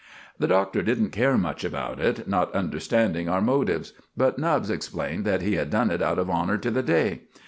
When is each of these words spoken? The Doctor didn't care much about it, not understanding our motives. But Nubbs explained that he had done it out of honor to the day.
The 0.39 0.47
Doctor 0.47 0.81
didn't 0.81 1.11
care 1.11 1.37
much 1.37 1.63
about 1.63 1.99
it, 1.99 2.27
not 2.27 2.51
understanding 2.55 3.29
our 3.29 3.39
motives. 3.39 3.93
But 4.17 4.39
Nubbs 4.39 4.71
explained 4.71 5.25
that 5.25 5.43
he 5.43 5.57
had 5.57 5.69
done 5.69 5.91
it 5.91 6.01
out 6.01 6.17
of 6.17 6.27
honor 6.27 6.57
to 6.57 6.71
the 6.71 6.81
day. 6.81 7.25